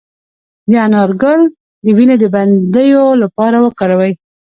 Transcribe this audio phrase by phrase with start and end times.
[0.71, 1.41] د انار ګل
[1.83, 4.13] د وینې د بندیدو لپاره وکاروئ